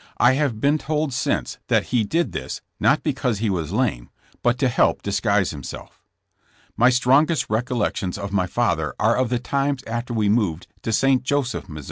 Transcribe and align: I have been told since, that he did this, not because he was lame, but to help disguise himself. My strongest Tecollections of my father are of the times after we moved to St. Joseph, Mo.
I 0.17 0.33
have 0.33 0.59
been 0.59 0.79
told 0.79 1.13
since, 1.13 1.59
that 1.67 1.89
he 1.93 2.03
did 2.03 2.31
this, 2.31 2.61
not 2.79 3.03
because 3.03 3.37
he 3.37 3.51
was 3.51 3.71
lame, 3.71 4.09
but 4.41 4.57
to 4.57 4.67
help 4.67 5.03
disguise 5.03 5.51
himself. 5.51 6.01
My 6.75 6.89
strongest 6.89 7.49
Tecollections 7.49 8.17
of 8.17 8.31
my 8.33 8.47
father 8.47 8.95
are 8.99 9.15
of 9.15 9.29
the 9.29 9.37
times 9.37 9.83
after 9.85 10.11
we 10.11 10.27
moved 10.27 10.65
to 10.81 10.91
St. 10.91 11.21
Joseph, 11.21 11.69
Mo. 11.69 11.79